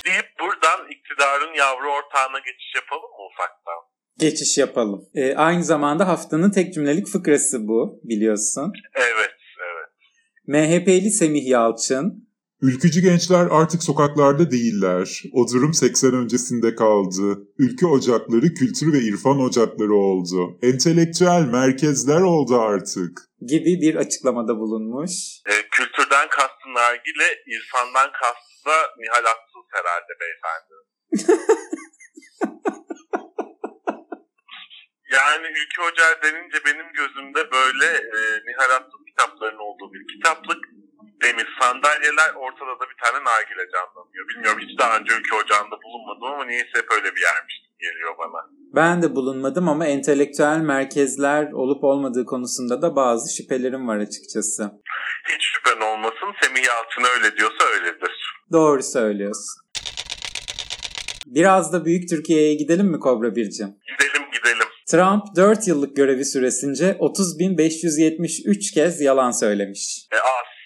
[0.06, 3.80] Deyip buradan iktidarın yavru ortağına geçiş yapalım mı ufaktan?
[4.18, 5.08] Geçiş yapalım.
[5.14, 8.72] Ee, aynı zamanda haftanın tek cümlelik fıkrası bu biliyorsun.
[8.94, 9.90] Evet, evet.
[10.46, 12.29] MHP'li Semih Yalçın,
[12.62, 15.22] Ülkücü gençler artık sokaklarda değiller.
[15.32, 17.38] O durum 80 öncesinde kaldı.
[17.58, 20.58] Ülke ocakları kültür ve irfan ocakları oldu.
[20.62, 23.12] Entelektüel merkezler oldu artık.
[23.40, 25.10] gibi bir açıklamada bulunmuş.
[25.46, 30.74] E, kültürden kastı nargile, irfandan kastı da Nihal Aksız herhalde beyefendi.
[35.16, 40.79] yani Ülke Ocağı denince benim gözümde böyle e, Nihal Aksız kitaplarının olduğu bir kitaplık.
[41.22, 44.28] Demir sandalyeler, ortada da bir tane nargile canlanıyor.
[44.28, 48.40] Bilmiyorum hiç daha önce Ülke Ocağı'nda bulunmadım ama niyeyse hep öyle bir yermiş geliyor bana.
[48.74, 54.70] Ben de bulunmadım ama entelektüel merkezler olup olmadığı konusunda da bazı şüphelerim var açıkçası.
[55.28, 58.34] Hiç şüphen olmasın Semih Yalçın öyle diyorsa öyledir.
[58.52, 59.60] Doğru söylüyorsun.
[61.26, 63.68] Biraz da büyük Türkiye'ye gidelim mi Kobra Bircim?
[63.68, 64.66] Gidelim gidelim.
[64.90, 70.06] Trump 4 yıllık görevi süresince 30.573 kez yalan söylemiş.
[70.12, 70.59] E, az.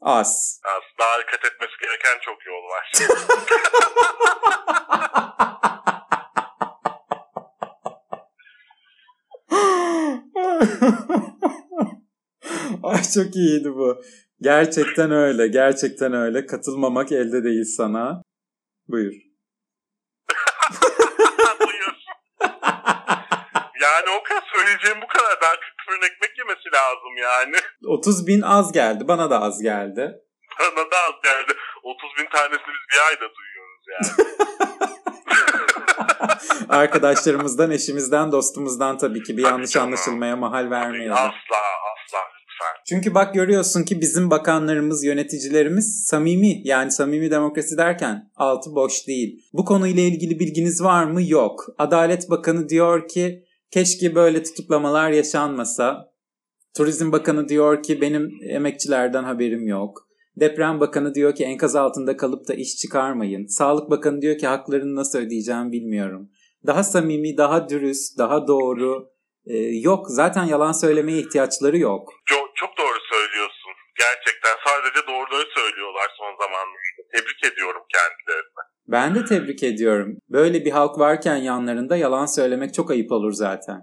[0.00, 0.60] Az.
[0.64, 0.82] Az.
[0.98, 2.92] Daha dikkat etmesi gereken çok yol var.
[12.82, 14.02] Ay çok iyiydi bu.
[14.40, 15.48] Gerçekten öyle.
[15.48, 16.46] Gerçekten öyle.
[16.46, 18.22] Katılmamak elde değil sana.
[18.88, 19.12] Buyur.
[19.12, 19.27] Buyur.
[23.88, 25.40] Yani o kadar söyleyeceğim bu kadar.
[25.42, 27.56] Daha 40 fırın ekmek yemesi lazım yani.
[27.86, 29.08] 30 bin az geldi.
[29.08, 30.14] Bana da az geldi.
[30.60, 31.52] Bana da az geldi.
[31.82, 34.28] 30 bin tanesini biz bir ayda duyuyoruz yani.
[36.68, 39.86] Arkadaşlarımızdan, eşimizden, dostumuzdan tabii ki bir Tabii yanlış canım.
[39.86, 41.12] anlaşılmaya mahal vermeyelim.
[41.12, 41.28] asla
[41.94, 42.82] asla lütfen.
[42.88, 46.60] Çünkü bak görüyorsun ki bizim bakanlarımız, yöneticilerimiz samimi.
[46.64, 49.42] Yani samimi demokrasi derken altı boş değil.
[49.52, 51.22] Bu konuyla ilgili bilginiz var mı?
[51.22, 51.66] Yok.
[51.78, 56.12] Adalet Bakanı diyor ki keşke böyle tutuklamalar yaşanmasa.
[56.76, 60.08] Turizm Bakanı diyor ki benim emekçilerden haberim yok.
[60.36, 63.46] Deprem Bakanı diyor ki enkaz altında kalıp da iş çıkarmayın.
[63.46, 66.30] Sağlık Bakanı diyor ki haklarını nasıl ödeyeceğim bilmiyorum.
[66.66, 69.10] Daha samimi, daha dürüst, daha doğru
[69.46, 69.56] e,
[69.88, 70.06] yok.
[70.08, 72.12] Zaten yalan söylemeye ihtiyaçları yok.
[72.26, 73.72] Çok, çok doğru söylüyorsun.
[73.98, 77.02] Gerçekten sadece doğruları söylüyorlar son zamanlarda.
[77.12, 78.57] Tebrik ediyorum kendilerini.
[78.88, 80.16] Ben de tebrik ediyorum.
[80.28, 83.78] Böyle bir halk varken yanlarında yalan söylemek çok ayıp olur zaten.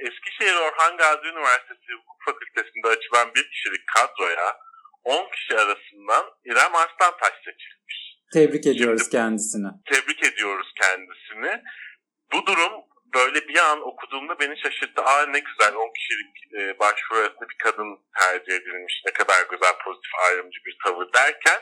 [0.00, 4.56] Eskişehir Orhan Gazi Üniversitesi Hukuk Fakültesi'nde açılan bir kişilik kadroya
[5.04, 7.96] 10 kişi arasından İrem Arslantaş seçilmiş.
[8.32, 9.68] Tebrik ediyoruz kendisini.
[9.92, 11.62] Tebrik ediyoruz kendisini.
[12.32, 12.72] Bu durum
[13.14, 15.02] böyle bir an okuduğumda beni şaşırttı.
[15.02, 19.02] Aa ne güzel 10 kişilik e, başvuru arasında bir kadın tercih edilmiş.
[19.06, 21.60] Ne kadar güzel pozitif ayrımcı bir tavır derken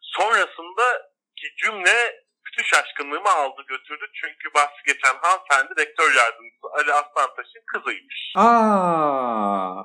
[0.00, 4.04] sonrasında ki cümle bütün şaşkınlığımı aldı götürdü.
[4.14, 8.32] Çünkü bahsi geçen hanımefendi rektör yardımcısı Ali Aslantaş'ın kızıymış.
[8.36, 9.84] Aa.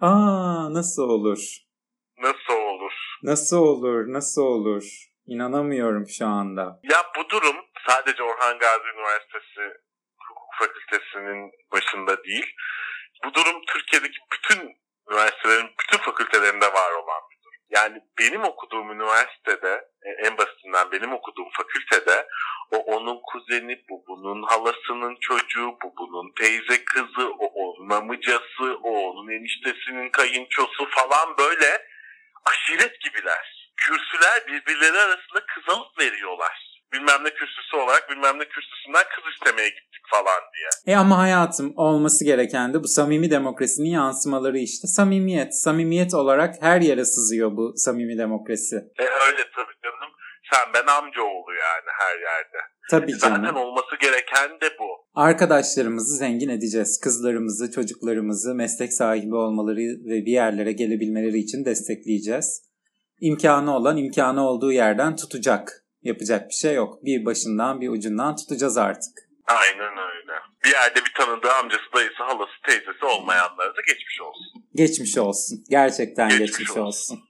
[0.00, 1.38] Aa nasıl olur?
[2.18, 2.92] Nasıl olur?
[3.22, 4.12] Nasıl olur?
[4.12, 4.84] Nasıl olur?
[5.26, 6.80] İnanamıyorum şu anda.
[6.82, 7.56] Ya bu durum
[7.88, 9.60] sadece Orhan Gazi Üniversitesi
[10.28, 12.46] Hukuk Fakültesi'nin başında değil.
[13.24, 14.76] Bu durum Türkiye'deki bütün
[15.10, 15.69] üniversitelerin
[16.40, 17.64] bütün fakültelerinde var olan bir durum.
[17.70, 22.26] Yani benim okuduğum üniversitede e, en basitinden benim okuduğum fakültede
[22.72, 28.90] o onun kuzeni, bu bunun halasının çocuğu, bu bunun teyze kızı, o onun amcası, o
[28.90, 31.86] onun eniştesinin kayınçosu falan böyle
[32.44, 33.70] aşiret gibiler.
[33.76, 35.64] Kürsüler birbirleri arasında kız
[35.98, 36.70] veriyorlar.
[36.92, 40.42] Bilmem ne kürsüsü olarak bilmem ne kürsüsünden kız istemeye gittik falan.
[40.86, 44.88] E ama hayatım olması gereken de bu samimi demokrasinin yansımaları işte.
[44.88, 45.54] Samimiyet.
[45.54, 48.76] Samimiyet olarak her yere sızıyor bu samimi demokrasi.
[48.76, 50.10] E öyle tabii canım.
[50.52, 52.58] Sen ben amcaoğlu yani her yerde.
[52.90, 53.56] Tabii Zaten canım.
[53.56, 54.84] olması gereken de bu.
[55.14, 57.00] Arkadaşlarımızı zengin edeceğiz.
[57.00, 62.62] Kızlarımızı, çocuklarımızı meslek sahibi olmaları ve bir yerlere gelebilmeleri için destekleyeceğiz.
[63.20, 65.84] İmkanı olan imkanı olduğu yerden tutacak.
[66.02, 67.04] Yapacak bir şey yok.
[67.04, 69.12] Bir başından bir ucundan tutacağız artık.
[69.46, 70.09] Aynen öyle.
[70.64, 74.64] Bir yerde bir tanıdığı amcası, dayısı, halası, teyzesi olmayanlara da geçmiş olsun.
[74.74, 75.64] Geçmiş olsun.
[75.70, 76.80] Gerçekten geçmiş, Geçmiş olsun.
[76.80, 77.20] olsun.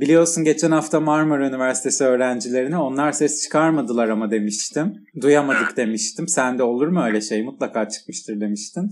[0.00, 4.92] Biliyorsun geçen hafta Marmara Üniversitesi öğrencilerine onlar ses çıkarmadılar ama demiştim.
[5.20, 6.28] Duyamadık demiştim.
[6.28, 7.42] Sen de olur mu öyle şey?
[7.42, 8.90] Mutlaka çıkmıştır demiştin.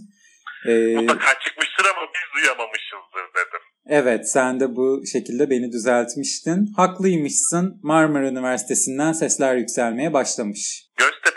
[0.68, 3.60] Ee, Mutlaka çıkmıştır ama biz duyamamışızdır dedim.
[3.86, 6.66] evet sen de bu şekilde beni düzeltmiştin.
[6.76, 7.80] Haklıymışsın.
[7.82, 10.84] Marmara Üniversitesi'nden sesler yükselmeye başlamış.
[10.96, 11.33] Göztepe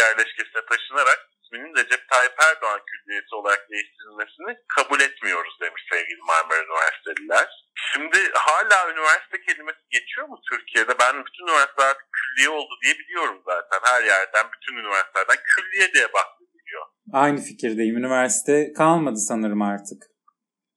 [0.00, 7.48] yerleşkesine taşınarak isminin Recep Tayyip Erdoğan Külliyesi olarak değiştirilmesini kabul etmiyoruz demiş sevgili Marmara Üniversiteliler.
[7.92, 10.92] Şimdi hala üniversite kelimesi geçiyor mu Türkiye'de?
[10.98, 13.80] Ben bütün üniversitelerde külliye oldu diye biliyorum zaten.
[13.92, 16.84] Her yerden, bütün üniversitelerden külliye diye bahsediliyor.
[17.12, 17.96] Aynı fikirdeyim.
[17.96, 20.00] Üniversite kalmadı sanırım artık.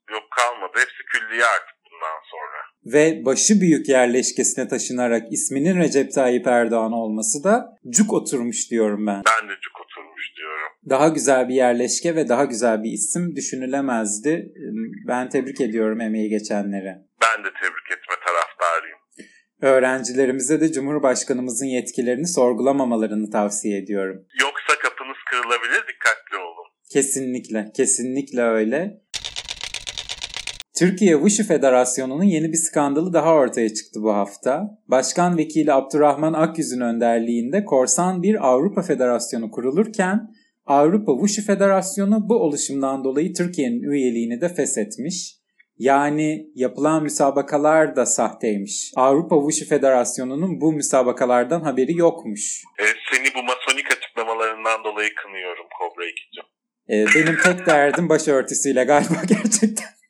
[0.10, 0.74] Yok kalmadı.
[0.84, 2.53] Hepsi külliye artık bundan sonra.
[2.86, 9.16] Ve başı büyük yerleşkesine taşınarak isminin Recep Tayyip Erdoğan olması da cuk oturmuş diyorum ben.
[9.42, 10.72] Ben de cuk oturmuş diyorum.
[10.90, 14.54] Daha güzel bir yerleşke ve daha güzel bir isim düşünülemezdi.
[15.08, 16.96] Ben tebrik ediyorum emeği geçenleri.
[17.22, 18.98] Ben de tebrik etme taraftarıyım.
[19.62, 24.26] Öğrencilerimize de Cumhurbaşkanımızın yetkilerini sorgulamamalarını tavsiye ediyorum.
[24.42, 26.68] Yoksa kapınız kırılabilir dikkatli olun.
[26.94, 29.03] Kesinlikle, kesinlikle öyle.
[30.80, 34.62] Türkiye Wushu Federasyonu'nun yeni bir skandalı daha ortaya çıktı bu hafta.
[34.88, 40.20] Başkan Vekili Abdurrahman Akyüz'ün önderliğinde korsan bir Avrupa Federasyonu kurulurken
[40.66, 45.36] Avrupa Wushu Federasyonu bu oluşumdan dolayı Türkiye'nin üyeliğini de feshetmiş.
[45.78, 48.92] Yani yapılan müsabakalar da sahteymiş.
[48.96, 52.64] Avrupa Wushu Federasyonu'nun bu müsabakalardan haberi yokmuş.
[52.80, 56.46] E, seni bu masonik açıklamalarından dolayı kınıyorum Kobra 2'cim.
[56.90, 60.03] E, benim tek derdim başörtüsüyle galiba gerçekten.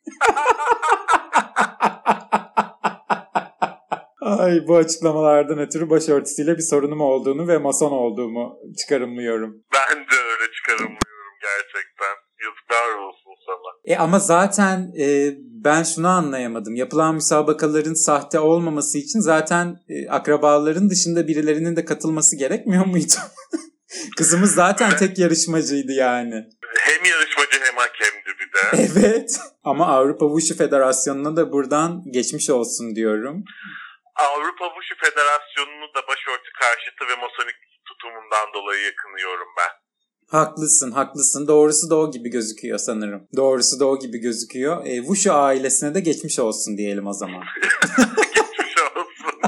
[4.22, 9.63] Ay bu açıklamalardan ötürü başörtüsüyle bir sorunum olduğunu ve mason olduğumu çıkarımlıyorum.
[9.74, 12.16] Ben de öyle çıkarımlıyorum gerçekten.
[12.44, 13.96] Yazıklar olsun sana.
[13.96, 15.34] E ama zaten e,
[15.66, 16.76] ben şunu anlayamadım.
[16.76, 23.13] Yapılan müsabakaların sahte olmaması için zaten e, akrabaların dışında birilerinin de katılması gerekmiyor muydu?
[24.18, 26.36] Kızımız zaten tek yarışmacıydı yani.
[26.80, 27.33] Hem yarışmacı
[28.78, 29.40] Evet.
[29.64, 33.44] Ama Avrupa Wushu Federasyonu'na da buradan geçmiş olsun diyorum.
[34.16, 37.56] Avrupa Wushu Federasyonu'nu da başörtü karşıtı ve masonik
[37.88, 39.84] tutumundan dolayı yakınıyorum ben.
[40.40, 41.48] Haklısın, haklısın.
[41.48, 43.28] Doğrusu da o gibi gözüküyor sanırım.
[43.36, 44.86] Doğrusu da o gibi gözüküyor.
[44.86, 47.44] E, Wushu ailesine de geçmiş olsun diyelim o zaman.
[48.36, 49.40] geçmiş olsun.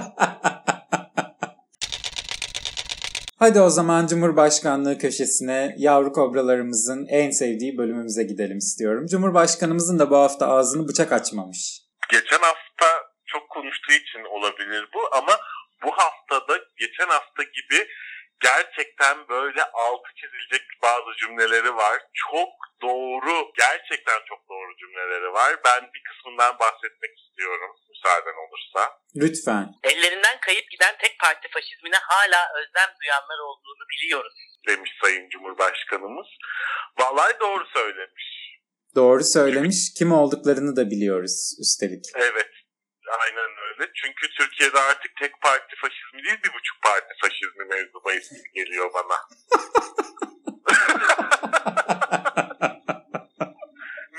[3.40, 9.06] Hadi o zaman Cumhurbaşkanlığı köşesine yavru kobralarımızın en sevdiği bölümümüze gidelim istiyorum.
[9.12, 11.82] Cumhurbaşkanımızın da bu hafta ağzını bıçak açmamış.
[12.12, 12.88] Geçen hafta
[13.26, 15.34] çok konuştuğu için olabilir bu ama
[15.84, 17.88] bu haftada geçen hafta gibi
[18.40, 21.98] gerçekten böyle altı çizilecek bazı cümleleri var.
[22.32, 22.50] Çok
[22.82, 25.60] doğru, gerçekten çok doğru cümleleri var.
[25.66, 28.82] Ben bir kısmından bahsetmek istiyorum müsaaden olursa.
[29.16, 29.66] Lütfen.
[29.84, 34.34] Ellerinden kayıp giden tek parti faşizmine hala özlem duyanlar olduğunu biliyoruz.
[34.68, 36.28] Demiş Sayın Cumhurbaşkanımız.
[37.00, 38.46] Vallahi doğru söylemiş.
[38.96, 39.94] Doğru söylemiş.
[39.98, 42.06] Kim olduklarını da biliyoruz üstelik.
[42.16, 42.52] Evet.
[43.96, 49.16] Çünkü Türkiye'de artık tek parti faşizmi değil bir buçuk parti faşizmi mevzu bahis geliyor bana.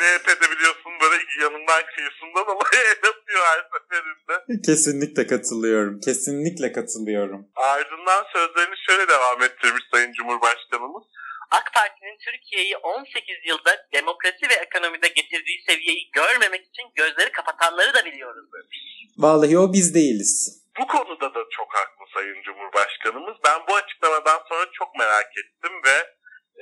[0.01, 4.63] MHP'de biliyorsun böyle yanından kıyısından olayı el atıyor her seferinde.
[4.67, 6.01] Kesinlikle katılıyorum.
[6.01, 7.49] Kesinlikle katılıyorum.
[7.57, 11.03] Ardından sözlerini şöyle devam ettirmiş Sayın Cumhurbaşkanımız.
[11.51, 18.05] AK Parti'nin Türkiye'yi 18 yılda demokrasi ve ekonomide getirdiği seviyeyi görmemek için gözleri kapatanları da
[18.05, 19.06] biliyoruz demiş.
[19.19, 20.63] Vallahi o biz değiliz.
[20.81, 23.37] Bu konuda da çok haklı Sayın Cumhurbaşkanımız.
[23.45, 26.15] Ben bu açıklamadan sonra çok merak ettim ve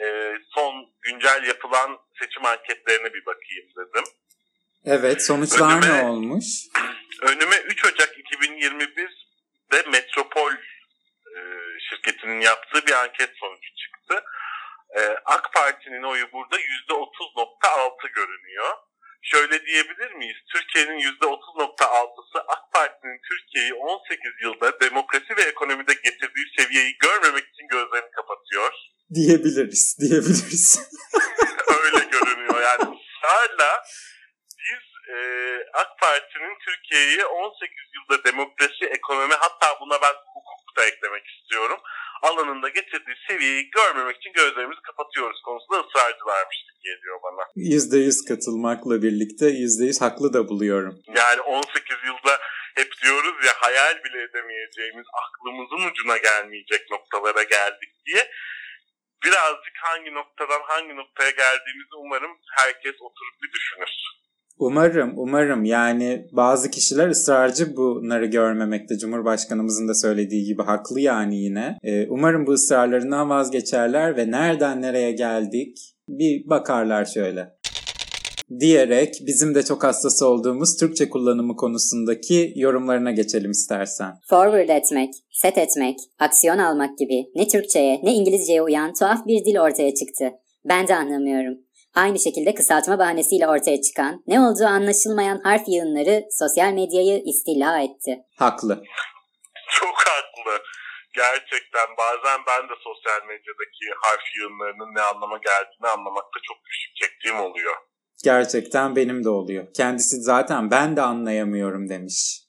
[0.05, 4.05] e, son güncel yapılan seçim anketlerine bir bakayım dedim.
[4.85, 6.45] Evet sonuçlar Önüme- ne olmuş?
[7.23, 10.53] Önüme 3 Ocak 2021'de Metropol
[11.37, 11.41] e,
[11.91, 14.25] şirketinin yaptığı bir anket sonucu çıktı.
[14.97, 18.75] E, AK Parti'nin oyu burada %30.6 görünüyor.
[19.33, 20.37] Şöyle diyebilir miyiz?
[20.53, 28.11] Türkiye'nin %30.6'sı AK Parti'nin Türkiye'yi 18 yılda demokrasi ve ekonomide getirdiği seviyeyi görmemek için gözlerini
[28.11, 28.73] kapatıyor.
[29.15, 30.67] Diyebiliriz, diyebiliriz.
[31.85, 32.61] Öyle görünüyor.
[32.63, 33.83] Yani ısrarla
[34.67, 35.19] biz e,
[35.75, 41.81] AK Parti'nin Türkiye'yi 18 yılda demokrasi, ekonomi hatta buna ben hukuk da eklemek istiyorum.
[42.29, 47.43] Alanında getirdiği seviyeyi görmemek için gözlerimizi kapatıyoruz konusunda ısrarcılarmış geliyor bana.
[47.57, 50.95] %100 katılmakla birlikte %100 haklı da buluyorum.
[51.17, 52.35] Yani 18 yılda
[52.75, 58.31] hep diyoruz ya hayal bile edemeyeceğimiz aklımızın ucuna gelmeyecek noktalara geldik diye.
[59.25, 63.93] Birazcık hangi noktadan hangi noktaya geldiğimizi umarım herkes oturup bir düşünür.
[64.59, 65.65] Umarım, umarım.
[65.65, 68.99] Yani bazı kişiler ısrarcı bunları görmemekte.
[68.99, 71.79] Cumhurbaşkanımızın da söylediği gibi haklı yani yine.
[71.83, 75.79] Ee, umarım bu ısrarlarından vazgeçerler ve nereden nereye geldik
[76.09, 77.55] bir bakarlar şöyle.
[78.61, 84.13] Diyerek bizim de çok hastası olduğumuz Türkçe kullanımı konusundaki yorumlarına geçelim istersen.
[84.31, 89.59] Forward etmek, set etmek, aksiyon almak gibi ne Türkçe'ye ne İngilizce'ye uyan tuhaf bir dil
[89.59, 90.31] ortaya çıktı.
[90.65, 91.59] Ben de anlamıyorum.
[91.95, 98.13] Aynı şekilde kısaltma bahanesiyle ortaya çıkan, ne olduğu anlaşılmayan harf yığınları sosyal medyayı istila etti.
[98.39, 98.83] Haklı.
[99.69, 100.63] Çok haklı.
[101.15, 107.41] Gerçekten bazen ben de sosyal medyadaki harf yığınlarının ne anlama geldiğini anlamakta çok güçlük çektiğim
[107.41, 107.75] oluyor.
[108.25, 109.67] Gerçekten benim de oluyor.
[109.77, 112.41] Kendisi zaten ben de anlayamıyorum demiş.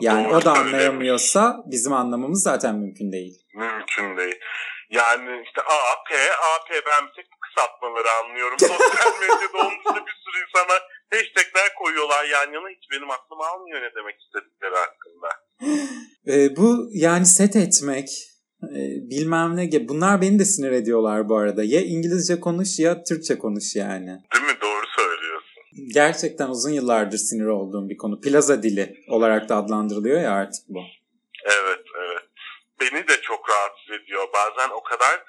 [0.00, 3.34] Yani Doğru o da anlayamıyorsa bizim anlamamız zaten mümkün değil.
[3.54, 4.40] Mümkün değil.
[4.90, 8.58] Yani işte A, P, A, P ben bir tek kısaltmaları anlıyorum.
[8.58, 10.78] Sosyal medyada onun için bir sürü insana
[11.10, 12.68] hashtagler koyuyorlar yan yana.
[12.68, 15.28] Hiç benim aklım almıyor ne demek istedikleri hakkında.
[16.26, 18.08] Ee, bu yani set etmek
[18.62, 18.80] e,
[19.10, 21.64] bilmem ne bunlar beni de sinir ediyorlar bu arada.
[21.64, 24.06] Ya İngilizce konuş ya Türkçe konuş yani.
[24.06, 24.60] Değil mi?
[24.60, 25.62] Doğru söylüyorsun.
[25.94, 28.20] Gerçekten uzun yıllardır sinir olduğum bir konu.
[28.20, 30.80] Plaza dili olarak da adlandırılıyor ya artık bu.
[31.44, 32.22] Evet, evet.
[32.80, 34.28] Beni de çok rahatsız ediyor.
[34.34, 35.24] Bazen o kadar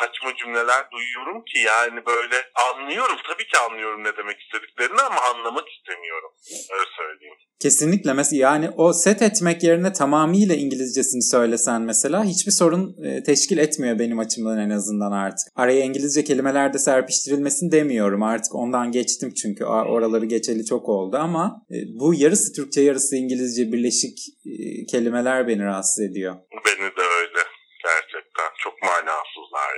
[0.00, 2.36] saçma cümleler duyuyorum ki yani böyle
[2.68, 3.16] anlıyorum.
[3.28, 6.30] Tabii ki anlıyorum ne demek istediklerini ama anlamak istemiyorum.
[6.72, 7.34] Öyle söyleyeyim.
[7.60, 13.58] Kesinlikle mesela yani o set etmek yerine tamamıyla İngilizcesini söylesen mesela hiçbir sorun e, teşkil
[13.58, 15.48] etmiyor benim açımdan en azından artık.
[15.56, 21.62] Araya İngilizce kelimeler de serpiştirilmesin demiyorum artık ondan geçtim çünkü oraları geçeli çok oldu ama
[21.70, 26.34] e, bu yarısı Türkçe yarısı İngilizce birleşik e, kelimeler beni rahatsız ediyor.
[26.66, 27.40] Beni de öyle.
[27.84, 29.72] Gerçekten çok manasızlar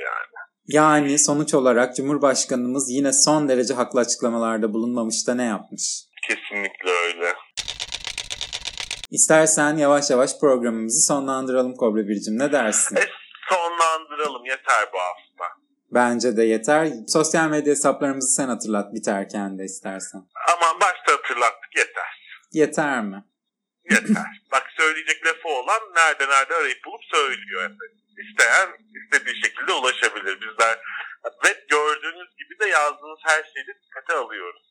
[0.68, 1.18] yani.
[1.18, 6.04] Sonuç olarak Cumhurbaşkanımız yine son derece haklı açıklamalarda bulunmamış da ne yapmış?
[6.28, 7.34] Kesinlikle öyle.
[9.10, 12.96] İstersen yavaş yavaş programımızı sonlandıralım Kobra Bircim ne dersin?
[12.96, 13.06] E,
[13.48, 15.54] sonlandıralım yeter bu hafta.
[15.90, 16.88] Bence de yeter.
[17.08, 20.20] Sosyal medya hesaplarımızı sen hatırlat biterken de istersen.
[20.48, 22.32] Aman başta hatırlattık yeter.
[22.52, 23.24] Yeter mi?
[23.90, 24.42] Yeter.
[24.52, 28.07] Bak söyleyecek lafı olan nerede nerede arayıp bulup söylüyor efendim.
[28.22, 30.34] İsteyen istediği şekilde ulaşabilir.
[30.40, 30.76] Bizler
[31.44, 34.62] ve gördüğünüz gibi de yazdığınız her şeyi dikkate alıyoruz.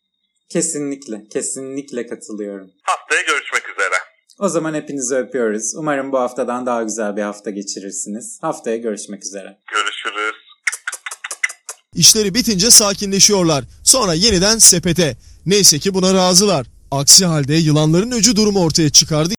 [0.49, 2.71] Kesinlikle, kesinlikle katılıyorum.
[2.83, 3.95] Haftaya görüşmek üzere.
[4.39, 5.75] O zaman hepinizi öpüyoruz.
[5.75, 8.39] Umarım bu haftadan daha güzel bir hafta geçirirsiniz.
[8.41, 9.57] Haftaya görüşmek üzere.
[9.71, 10.35] Görüşürüz.
[11.95, 13.63] İşleri bitince sakinleşiyorlar.
[13.83, 15.17] Sonra yeniden sepete.
[15.45, 16.67] Neyse ki buna razılar.
[16.91, 19.36] Aksi halde yılanların öcü durumu ortaya çıkardı